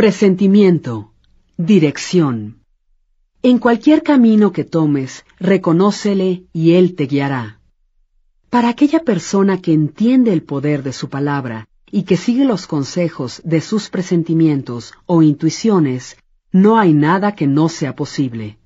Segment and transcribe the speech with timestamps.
[0.00, 1.12] Presentimiento.
[1.58, 2.64] Dirección.
[3.42, 7.60] En cualquier camino que tomes, reconócele y Él te guiará.
[8.48, 13.42] Para aquella persona que entiende el poder de su palabra y que sigue los consejos
[13.44, 16.16] de sus presentimientos o intuiciones,
[16.50, 18.56] no hay nada que no sea posible.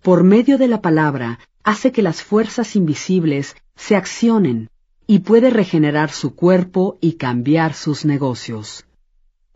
[0.00, 4.70] Por medio de la palabra hace que las fuerzas invisibles se accionen
[5.06, 8.86] y puede regenerar su cuerpo y cambiar sus negocios.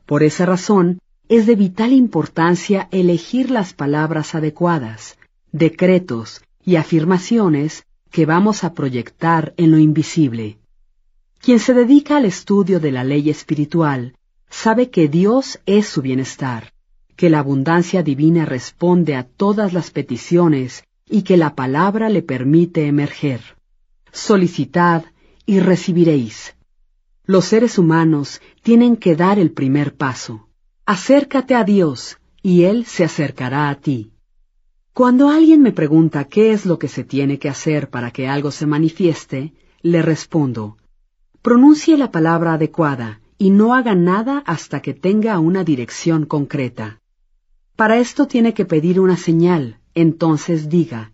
[0.04, 5.18] Por esa razón, es de vital importancia elegir las palabras adecuadas,
[5.52, 10.58] decretos y afirmaciones que vamos a proyectar en lo invisible.
[11.40, 14.14] Quien se dedica al estudio de la ley espiritual
[14.48, 16.72] sabe que Dios es su bienestar,
[17.16, 22.86] que la abundancia divina responde a todas las peticiones y que la palabra le permite
[22.86, 23.40] emerger.
[24.12, 25.04] Solicitad
[25.44, 26.54] y recibiréis.
[27.24, 30.45] Los seres humanos tienen que dar el primer paso.
[30.88, 34.12] Acércate a Dios y Él se acercará a ti.
[34.92, 38.52] Cuando alguien me pregunta qué es lo que se tiene que hacer para que algo
[38.52, 40.76] se manifieste, le respondo,
[41.42, 47.00] pronuncie la palabra adecuada y no haga nada hasta que tenga una dirección concreta.
[47.74, 51.10] Para esto tiene que pedir una señal, entonces diga,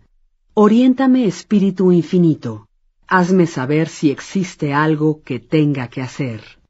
[0.53, 2.67] oriéntame Espíritu Infinito,
[3.07, 6.62] hazme saber si existe algo que tenga que hacer.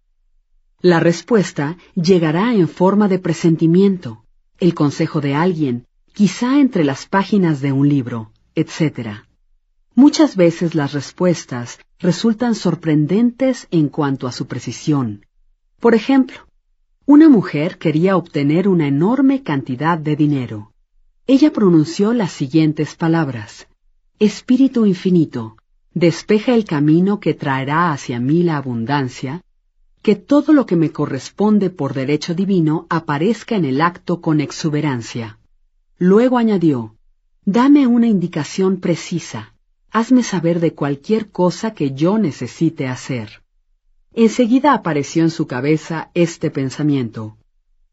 [0.86, 4.26] La respuesta llegará en forma de presentimiento,
[4.60, 9.24] el consejo de alguien, quizá entre las páginas de un libro, etc.
[9.96, 15.26] Muchas veces las respuestas resultan sorprendentes en cuanto a su precisión.
[15.80, 16.40] Por ejemplo,
[17.06, 20.74] una mujer quería obtener una enorme cantidad de dinero.
[21.28, 23.70] Ella pronunció las siguientes palabras.
[24.20, 25.56] Espíritu infinito,
[25.94, 29.43] despeja el camino que traerá hacia mí la abundancia
[30.04, 35.40] que todo lo que me corresponde por derecho divino aparezca en el acto con exuberancia.
[35.98, 36.96] Luego añadió,
[37.46, 39.54] Dame una indicación precisa,
[39.92, 43.44] hazme saber de cualquier cosa que yo necesite hacer.
[44.14, 47.38] Enseguida apareció en su cabeza este pensamiento.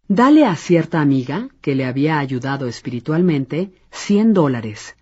[0.09, 4.97] Dale a cierta amiga, que le había ayudado espiritualmente, cien dólares.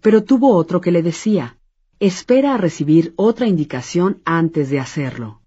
[0.00, 1.58] Pero tuvo otro que le decía,
[2.00, 5.42] espera a recibir otra indicación antes de hacerlo.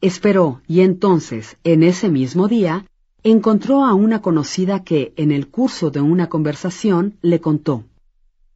[0.00, 2.86] Esperó y entonces, en ese mismo día,
[3.22, 7.84] encontró a una conocida que, en el curso de una conversación, le contó,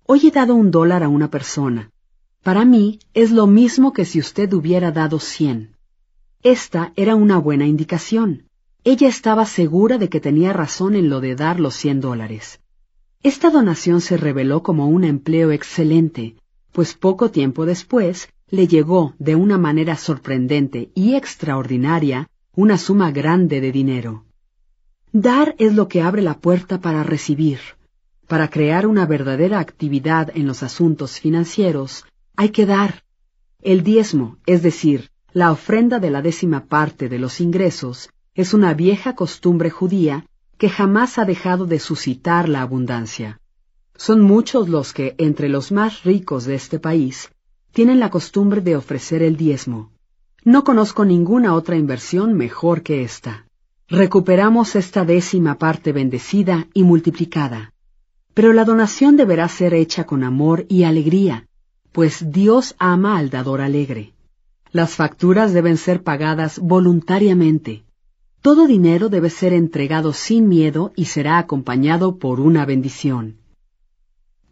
[0.06, 1.90] Hoy he dado un dólar a una persona.
[2.42, 5.76] Para mí es lo mismo que si usted hubiera dado cien.
[6.42, 8.44] Esta era una buena indicación.
[8.82, 12.60] Ella estaba segura de que tenía razón en lo de dar los cien dólares.
[13.22, 16.36] Esta donación se reveló como un empleo excelente,
[16.72, 23.60] pues poco tiempo después le llegó de una manera sorprendente y extraordinaria una suma grande
[23.60, 24.24] de dinero.
[25.12, 27.58] Dar es lo que abre la puerta para recibir.
[28.26, 32.04] Para crear una verdadera actividad en los asuntos financieros,
[32.36, 33.04] hay que dar.
[33.60, 38.74] El diezmo, es decir, la ofrenda de la décima parte de los ingresos, es una
[38.74, 40.26] vieja costumbre judía
[40.58, 43.40] que jamás ha dejado de suscitar la abundancia.
[43.96, 47.30] Son muchos los que, entre los más ricos de este país,
[47.74, 49.90] tienen la costumbre de ofrecer el diezmo.
[50.44, 53.46] No conozco ninguna otra inversión mejor que esta.
[53.88, 57.72] Recuperamos esta décima parte bendecida y multiplicada.
[58.32, 61.48] Pero la donación deberá ser hecha con amor y alegría,
[61.90, 64.12] pues Dios ama al dador alegre.
[64.70, 67.84] Las facturas deben ser pagadas voluntariamente.
[68.40, 73.38] Todo dinero debe ser entregado sin miedo y será acompañado por una bendición.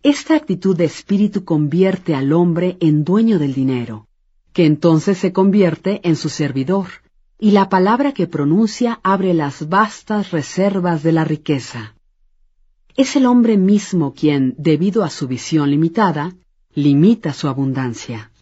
[0.02, 4.08] Esta actitud de espíritu convierte al hombre en dueño del dinero,
[4.52, 6.88] que entonces se convierte en su servidor,
[7.38, 11.94] y la palabra que pronuncia abre las vastas reservas de la riqueza.
[12.96, 16.34] Es el hombre mismo quien, debido a su visión limitada,
[16.74, 18.32] limita su abundancia.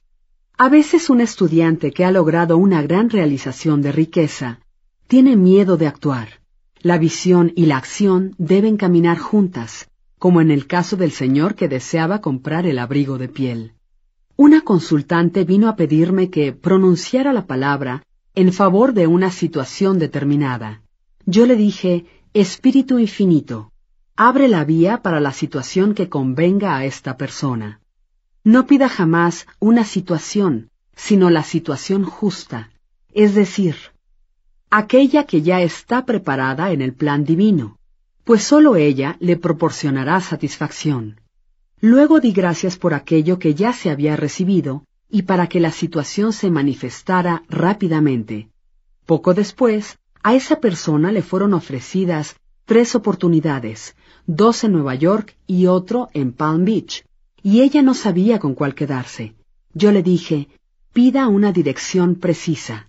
[0.56, 4.60] A veces un estudiante que ha logrado una gran realización de riqueza
[5.08, 6.40] tiene miedo de actuar.
[6.80, 9.89] La visión y la acción deben caminar juntas,
[10.20, 13.72] como en el caso del señor que deseaba comprar el abrigo de piel.
[14.36, 18.02] Una consultante vino a pedirme que pronunciara la palabra
[18.34, 20.82] en favor de una situación determinada.
[21.24, 23.72] Yo le dije, Espíritu infinito,
[24.14, 27.80] abre la vía para la situación que convenga a esta persona.
[28.44, 32.68] No pida jamás una situación, sino la situación justa,
[33.14, 33.74] es decir,
[34.68, 37.79] aquella que ya está preparada en el plan divino
[38.24, 41.20] pues sólo ella le proporcionará satisfacción.
[41.80, 46.32] Luego di gracias por aquello que ya se había recibido y para que la situación
[46.32, 48.48] se manifestara rápidamente.
[49.06, 52.36] Poco después, A esa persona le fueron ofrecidas
[52.66, 53.96] tres oportunidades,
[54.26, 57.04] dos en Nueva York y otro en Palm Beach,
[57.42, 59.34] y ella no sabía con cuál quedarse.
[59.72, 60.48] Yo le dije,
[60.92, 62.88] pida una dirección precisa.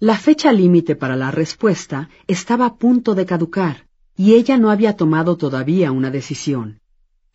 [0.00, 3.86] La fecha límite para la respuesta estaba a punto de caducar,
[4.16, 6.80] y ella no había tomado todavía una decisión.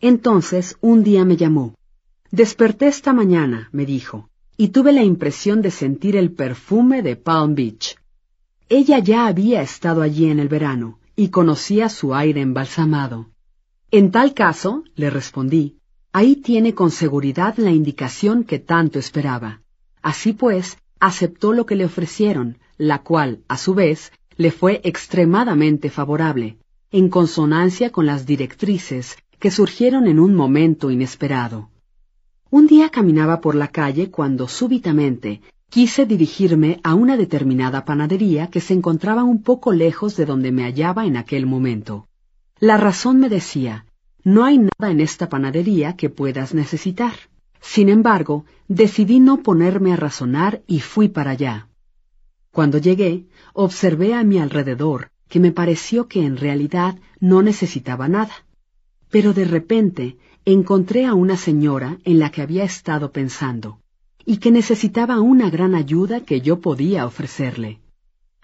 [0.00, 1.74] Entonces un día me llamó.
[2.30, 7.54] Desperté esta mañana, me dijo, y tuve la impresión de sentir el perfume de Palm
[7.54, 7.96] Beach.
[8.68, 13.30] Ella ya había estado allí en el verano y conocía su aire embalsamado.
[13.90, 15.78] En tal caso, le respondí,
[16.12, 19.60] ahí tiene con seguridad la indicación que tanto esperaba.
[20.02, 25.88] Así pues, aceptó lo que le ofrecieron, la cual, a su vez, le fue extremadamente
[25.90, 26.58] favorable,
[26.92, 31.68] en consonancia con las directrices que surgieron en un momento inesperado.
[32.48, 38.60] Un día caminaba por la calle cuando súbitamente quise dirigirme a una determinada panadería que
[38.60, 42.06] se encontraba un poco lejos de donde me hallaba en aquel momento.
[42.60, 43.84] La razón me decía,
[44.22, 47.14] no hay nada en esta panadería que puedas necesitar.
[47.60, 51.68] Sin embargo, decidí no ponerme a razonar y fui para allá.
[52.52, 58.34] Cuando llegué, observé a mi alrededor que me pareció que en realidad no necesitaba nada.
[59.10, 63.80] Pero de repente encontré a una señora en la que había estado pensando
[64.24, 67.80] y que necesitaba una gran ayuda que yo podía ofrecerle.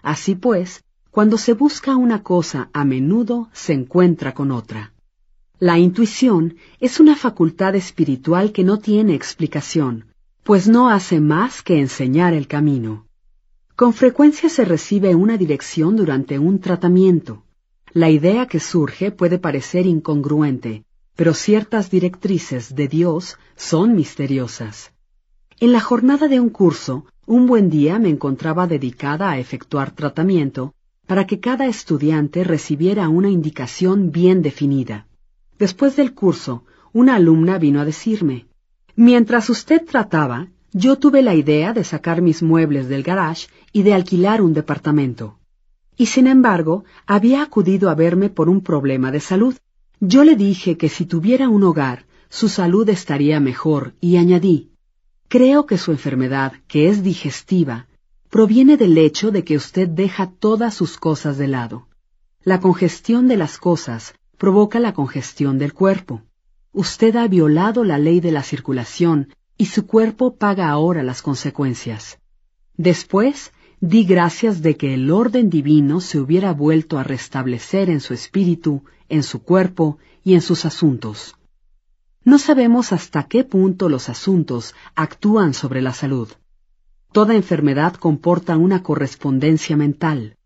[0.01, 4.93] Así pues, cuando se busca una cosa a menudo se encuentra con otra.
[5.59, 10.05] La intuición es una facultad espiritual que no tiene explicación,
[10.43, 13.05] pues no hace más que enseñar el camino.
[13.83, 17.43] Con frecuencia se recibe una dirección durante un tratamiento.
[17.91, 20.85] La idea que surge puede parecer incongruente,
[21.17, 24.93] pero ciertas directrices de Dios son misteriosas.
[25.59, 30.73] En la jornada de un curso, un buen día me encontraba dedicada a efectuar tratamiento
[31.05, 35.07] para que cada estudiante recibiera una indicación bien definida.
[35.59, 36.63] Después del curso,
[36.93, 38.47] una alumna vino a decirme,
[38.95, 43.93] Mientras usted trataba, yo tuve la idea de sacar mis muebles del garage y de
[43.93, 45.37] alquilar un departamento.
[45.95, 49.55] Y sin embargo, había acudido a verme por un problema de salud.
[49.99, 54.71] Yo le dije que si tuviera un hogar, su salud estaría mejor y añadí,
[55.27, 57.87] creo que su enfermedad, que es digestiva,
[58.31, 61.87] proviene del hecho de que usted deja todas sus cosas de lado.
[62.43, 66.23] La congestión de las cosas provoca la congestión del cuerpo.
[66.71, 72.19] Usted ha violado la ley de la circulación y su cuerpo paga ahora las consecuencias.
[72.75, 78.13] Después, di gracias de que el orden divino se hubiera vuelto a restablecer en su
[78.13, 81.35] espíritu en su cuerpo y en sus asuntos.
[82.23, 86.29] No sabemos hasta qué punto los asuntos actúan sobre la salud.
[87.11, 90.37] Toda enfermedad comporta una correspondencia mental.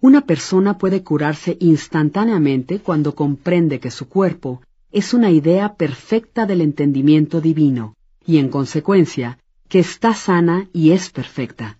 [0.00, 4.60] Una persona puede curarse instantáneamente cuando comprende que su cuerpo
[4.90, 9.38] es una idea perfecta del entendimiento divino, y en consecuencia,
[9.68, 11.78] que está sana y es perfecta.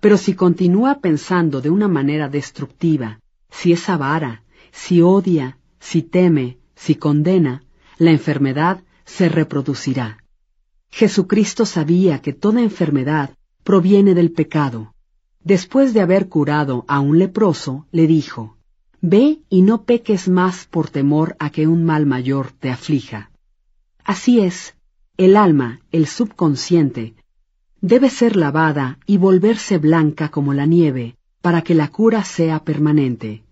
[0.00, 3.20] Pero si continúa pensando de una manera destructiva,
[3.50, 7.64] si es avara, si odia, si teme, si condena,
[7.98, 10.18] la enfermedad se reproducirá.
[10.90, 13.30] Jesucristo sabía que toda enfermedad
[13.64, 14.92] proviene del pecado.
[15.44, 18.56] Después de haber curado a un leproso, le dijo,
[19.00, 23.30] Ve y no peques más por temor a que un mal mayor te aflija.
[24.04, 24.76] Así es,
[25.16, 27.14] el alma, el subconsciente,
[27.80, 33.44] debe ser lavada y volverse blanca como la nieve para que la cura sea permanente.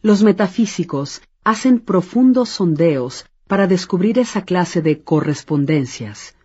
[0.00, 6.36] Los metafísicos hacen profundos sondeos para descubrir esa clase de correspondencias.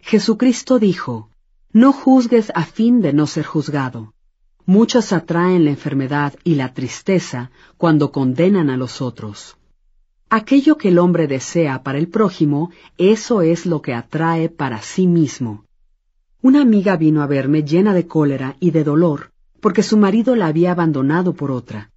[0.00, 1.30] Jesucristo dijo,
[1.72, 4.14] No juzgues a fin de no ser juzgado.
[4.66, 9.56] Muchos atraen la enfermedad y la tristeza cuando condenan a los otros.
[10.30, 15.06] Aquello que el hombre desea para el prójimo, eso es lo que atrae para sí
[15.06, 15.64] mismo.
[16.40, 20.46] Una amiga vino a verme llena de cólera y de dolor porque su marido la
[20.46, 21.90] había abandonado por otra.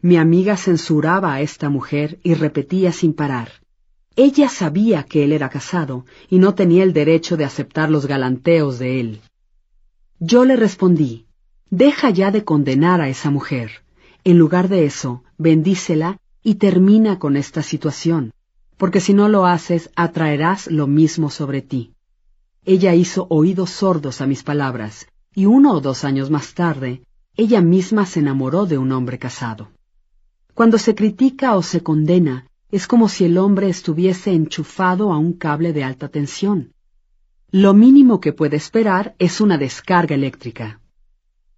[0.00, 3.50] Mi amiga censuraba a esta mujer y repetía sin parar.
[4.16, 8.78] Ella sabía que él era casado y no tenía el derecho de aceptar los galanteos
[8.78, 9.20] de él.
[10.18, 11.26] Yo le respondí,
[11.70, 13.70] deja ya de condenar a esa mujer.
[14.24, 18.32] En lugar de eso, bendícela y termina con esta situación,
[18.76, 21.92] porque si no lo haces, atraerás lo mismo sobre ti.
[22.64, 27.02] Ella hizo oídos sordos a mis palabras, y uno o dos años más tarde,
[27.36, 29.70] ella misma se enamoró de un hombre casado.
[30.54, 35.32] Cuando se critica o se condena, es como si el hombre estuviese enchufado a un
[35.32, 36.72] cable de alta tensión.
[37.50, 40.80] Lo mínimo que puede esperar es una descarga eléctrica.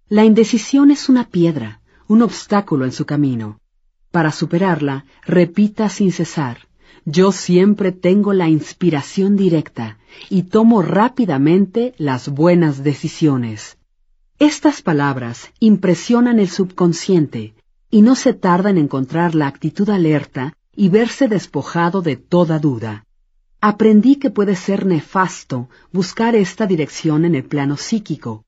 [0.09, 3.59] La indecisión es una piedra, un obstáculo en su camino.
[4.13, 6.57] Para superarla, repita sin cesar,
[7.03, 9.97] yo siempre tengo la inspiración directa
[10.29, 13.79] y tomo rápidamente las buenas decisiones.
[14.37, 17.55] Estas palabras impresionan el subconsciente
[17.89, 23.07] y no se tarda en encontrar la actitud alerta y verse despojado de toda duda.
[23.61, 28.45] Aprendí que puede ser nefasto buscar esta dirección en el plano psíquico,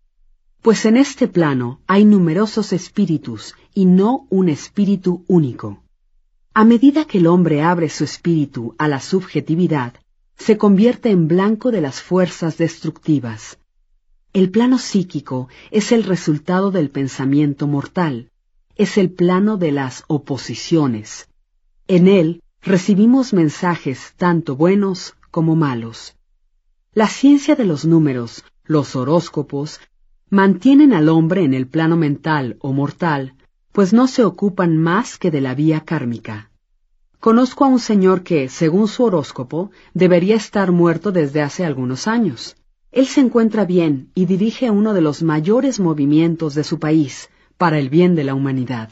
[0.65, 5.83] pues en este plano hay numerosos espíritus y no un espíritu único.
[6.55, 9.93] A medida que el hombre abre su espíritu a la subjetividad,
[10.35, 13.59] se convierte en blanco de las fuerzas destructivas.
[14.33, 18.31] El plano psíquico es el resultado del pensamiento mortal,
[18.75, 21.29] es el plano de las oposiciones.
[21.87, 26.15] En él recibimos mensajes tanto buenos como malos.
[26.91, 29.79] La ciencia de los números, los horóscopos,
[30.29, 33.35] mantienen al hombre en el plano mental o mortal,
[33.71, 36.49] pues no se ocupan más que de la vía kármica.
[37.19, 42.55] Conozco a un señor que, según su horóscopo, debería estar muerto desde hace algunos años.
[42.91, 47.79] Él se encuentra bien y dirige uno de los mayores movimientos de su país para
[47.79, 48.89] el bien de la humanidad.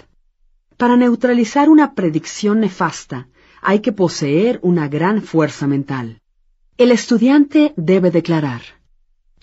[0.77, 3.27] Para neutralizar una predicción nefasta,
[3.61, 6.19] hay que poseer una gran fuerza mental.
[6.77, 8.61] El estudiante debe declarar,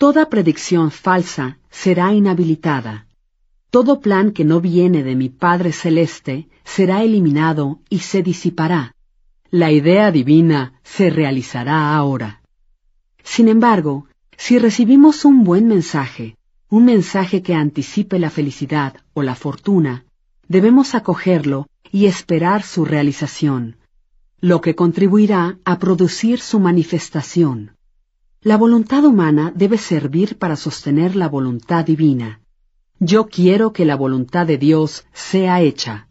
[0.01, 3.05] toda predicción falsa será inhabilitada.
[3.69, 8.95] Todo plan que no viene de mi Padre Celeste será eliminado y se disipará.
[9.51, 12.41] La idea divina se realizará ahora.
[13.21, 16.35] Sin embargo, si recibimos un buen mensaje,
[16.67, 20.05] un mensaje que anticipe la felicidad o la fortuna,
[20.47, 23.75] debemos acogerlo y esperar su realización,
[24.39, 27.77] lo que contribuirá a producir su manifestación.
[28.43, 32.41] La voluntad humana debe servir para sostener la voluntad divina.
[32.99, 36.07] Yo quiero que la voluntad de Dios sea hecha.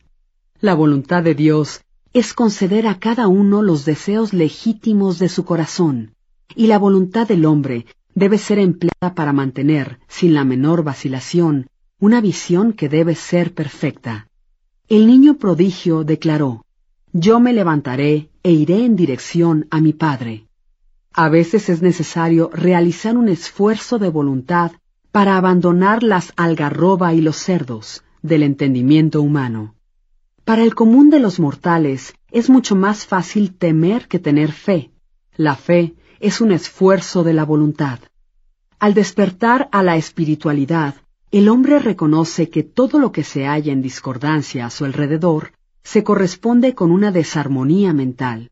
[0.61, 1.81] La voluntad de Dios
[2.13, 6.15] es conceder a cada uno los deseos legítimos de su corazón,
[6.55, 11.67] y la voluntad del hombre debe ser empleada para mantener, sin la menor vacilación,
[11.99, 14.29] una visión que debe ser perfecta.
[14.89, 16.65] El niño prodigio declaró,
[17.13, 20.47] Yo me levantaré e iré en dirección a mi Padre.
[21.13, 24.73] A veces es necesario realizar un esfuerzo de voluntad
[25.11, 29.75] para abandonar las algarroba y los cerdos del entendimiento humano.
[30.45, 34.93] Para el común de los mortales es mucho más fácil temer que tener fe.
[35.37, 37.99] La fe es un esfuerzo de la voluntad.
[38.79, 40.95] Al despertar a la espiritualidad,
[41.33, 45.53] el hombre reconoce que todo lo que se halla en discordancia a su alrededor
[45.83, 48.51] se corresponde con una desarmonía mental.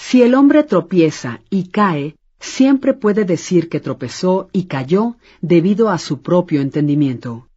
[0.00, 5.98] Si el hombre tropieza y cae, siempre puede decir que tropezó y cayó debido a
[5.98, 7.48] su propio entendimiento.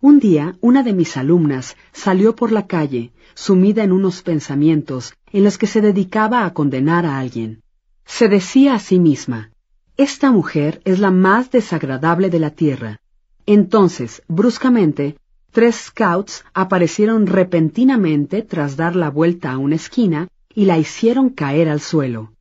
[0.00, 5.44] Un día, una de mis alumnas salió por la calle, sumida en unos pensamientos en
[5.44, 7.62] los que se dedicaba a condenar a alguien.
[8.06, 9.50] Se decía a sí misma,
[9.98, 12.98] esta mujer es la más desagradable de la tierra.
[13.44, 15.16] Entonces, bruscamente,
[15.52, 21.68] tres scouts aparecieron repentinamente tras dar la vuelta a una esquina y la hicieron caer
[21.68, 22.32] al suelo.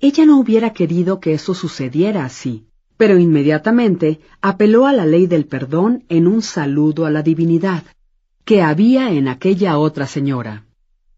[0.00, 5.46] Ella no hubiera querido que eso sucediera así, pero inmediatamente apeló a la ley del
[5.46, 7.82] perdón en un saludo a la divinidad,
[8.44, 10.64] que había en aquella otra señora.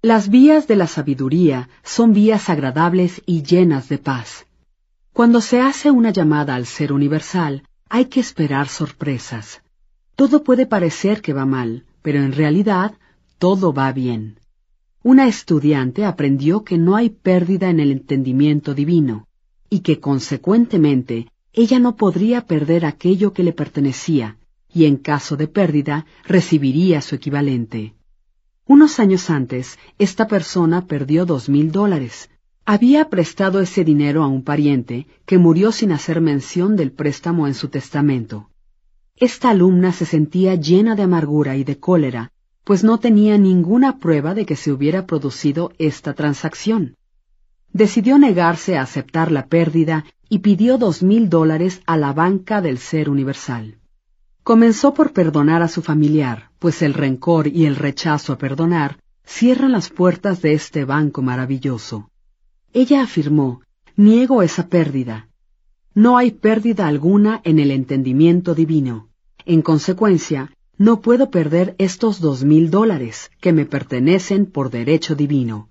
[0.02, 4.46] Las vías de la sabiduría son vías agradables y llenas de paz.
[5.12, 9.62] Cuando se hace una llamada al ser universal, hay que esperar sorpresas.
[10.16, 12.92] Todo puede parecer que va mal, pero en realidad
[13.38, 14.38] todo va bien.
[15.02, 19.26] Una estudiante aprendió que no hay pérdida en el entendimiento divino,
[19.70, 24.36] y que consecuentemente ella no podría perder aquello que le pertenecía,
[24.72, 27.94] y en caso de pérdida recibiría su equivalente.
[28.66, 32.28] Unos años antes, esta persona perdió dos mil dólares.
[32.66, 37.54] Había prestado ese dinero a un pariente que murió sin hacer mención del préstamo en
[37.54, 38.50] su testamento.
[39.16, 42.32] Esta alumna se sentía llena de amargura y de cólera,
[42.70, 46.94] pues no tenía ninguna prueba de que se hubiera producido esta transacción.
[47.72, 52.78] Decidió negarse a aceptar la pérdida y pidió dos mil dólares a la banca del
[52.78, 53.80] Ser Universal.
[54.44, 59.72] Comenzó por perdonar a su familiar, pues el rencor y el rechazo a perdonar cierran
[59.72, 62.08] las puertas de este banco maravilloso.
[62.72, 63.62] Ella afirmó,
[63.96, 65.26] niego esa pérdida.
[65.92, 69.08] No hay pérdida alguna en el entendimiento divino.
[69.44, 75.68] En consecuencia, no puedo perder estos dos mil dólares que me pertenecen por derecho divino.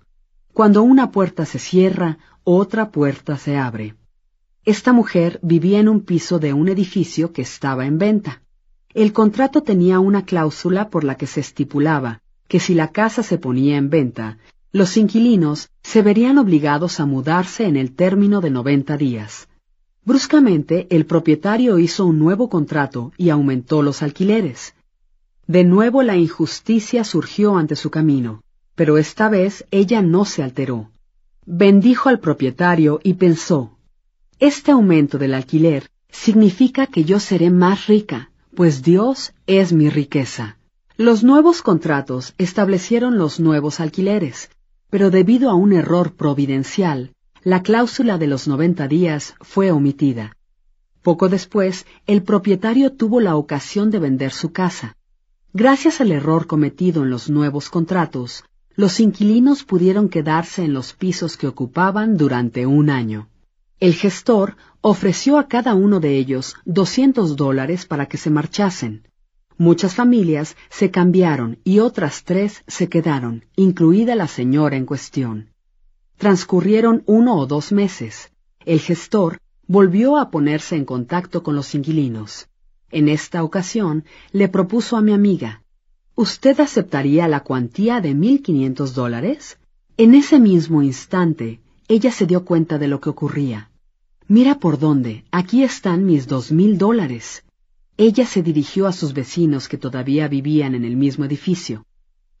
[0.52, 3.96] Cuando una puerta se cierra, otra puerta se abre.
[4.64, 8.42] Esta mujer vivía en un piso de un edificio que estaba en venta.
[8.94, 13.36] El contrato tenía una cláusula por la que se estipulaba que si la casa se
[13.36, 14.38] ponía en venta,
[14.70, 19.48] los inquilinos se verían obligados a mudarse en el término de noventa días.
[20.04, 24.76] Bruscamente, el propietario hizo un nuevo contrato y aumentó los alquileres.
[25.50, 28.44] De nuevo la injusticia surgió ante su camino,
[28.76, 30.92] pero esta vez ella no se alteró.
[31.44, 33.76] Bendijo al propietario y pensó,
[34.38, 40.56] Este aumento del alquiler significa que yo seré más rica, pues Dios es mi riqueza.
[40.96, 44.50] Los nuevos contratos establecieron los nuevos alquileres,
[44.88, 47.10] pero debido a un error providencial,
[47.42, 50.36] la cláusula de los noventa días fue omitida.
[51.02, 54.96] Poco después, el propietario tuvo la ocasión de vender su casa.
[55.52, 58.44] Gracias al error cometido en los nuevos contratos,
[58.76, 63.28] los inquilinos pudieron quedarse en los pisos que ocupaban durante un año.
[63.80, 69.08] El gestor ofreció a cada uno de ellos doscientos dólares para que se marchasen.
[69.58, 75.48] Muchas familias se cambiaron y otras tres se quedaron, incluida la señora en cuestión.
[76.16, 78.30] Transcurrieron uno o dos meses.
[78.64, 82.49] El gestor volvió a ponerse en contacto con los inquilinos.
[82.90, 85.62] En esta ocasión le propuso a mi amiga,
[86.26, 89.58] ¿Usted aceptaría la cuantía de mil quinientos dólares?
[89.96, 93.70] En ese mismo instante, ella se dio cuenta de lo que ocurría.
[94.28, 97.44] Mira por dónde, aquí están mis dos mil dólares.
[97.96, 101.86] Ella se dirigió a sus vecinos que todavía vivían en el mismo edificio.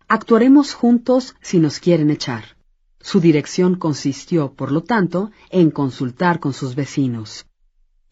[0.08, 2.56] Actuaremos juntos si nos quieren echar.
[3.00, 7.46] Su dirección consistió, por lo tanto, en consultar con sus vecinos.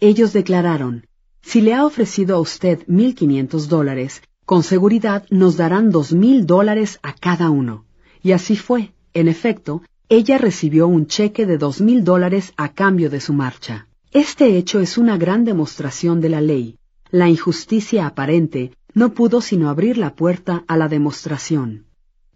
[0.01, 1.08] Ellos declararon,
[1.43, 6.47] si le ha ofrecido a usted mil quinientos dólares, con seguridad nos darán dos mil
[6.47, 7.85] dólares a cada uno.
[8.23, 8.93] Y así fue.
[9.15, 13.89] En efecto, ella recibió un cheque de dos mil dólares a cambio de su marcha.
[14.11, 16.79] Este hecho es una gran demostración de la ley,
[17.11, 21.87] la injusticia aparente no pudo sino abrir la puerta a la demostración.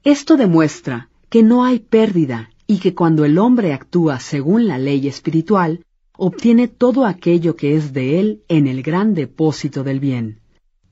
[0.02, 5.09] Esto demuestra que no hay pérdida y que cuando el hombre actúa según la ley
[5.09, 5.85] espiritual,
[6.16, 10.40] obtiene todo aquello que es de él en el gran depósito del bien.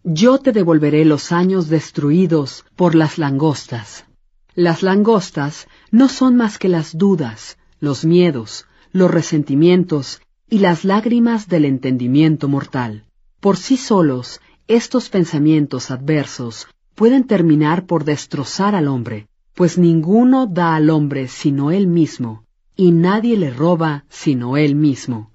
[0.03, 4.07] Yo te devolveré los años destruidos por las langostas.
[4.55, 11.49] Las langostas no son más que las dudas, los miedos, los resentimientos y las lágrimas
[11.49, 13.05] del entendimiento mortal.
[13.41, 20.75] Por sí solos, estos pensamientos adversos pueden terminar por destrozar al hombre, pues ninguno da
[20.75, 22.45] al hombre sino él mismo,
[22.81, 25.31] y nadie le roba sino él mismo.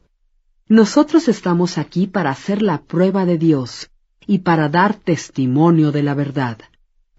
[0.67, 3.91] Nosotros estamos aquí para hacer la prueba de Dios
[4.25, 6.57] y para dar testimonio de la verdad,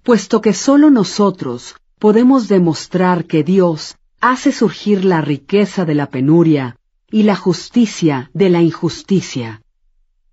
[0.02, 6.76] puesto que sólo nosotros podemos demostrar que Dios hace surgir la riqueza de la penuria
[7.08, 9.62] y la justicia de la injusticia.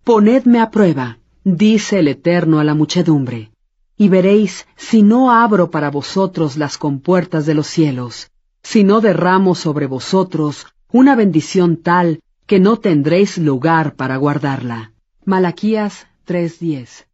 [0.04, 3.52] Ponedme a prueba, dice el Eterno a la muchedumbre,
[3.96, 8.32] y veréis si no abro para vosotros las compuertas de los cielos,
[8.64, 14.94] si no derramo sobre vosotros una bendición tal que no tendréis lugar para guardarla.
[15.26, 17.06] Malaquías 3:10